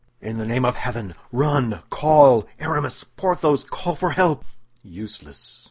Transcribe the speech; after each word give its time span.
"In 0.19 0.39
the 0.39 0.47
name 0.47 0.65
of 0.65 0.77
heaven, 0.77 1.13
run, 1.31 1.83
call! 1.91 2.47
Aramis! 2.59 3.03
Porthos! 3.03 3.63
Call 3.63 3.93
for 3.93 4.09
help!" 4.09 4.43
"Useless!" 4.83 5.59